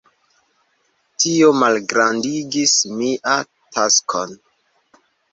[1.23, 3.35] Tio malgrandigis mia
[3.77, 4.33] taskon.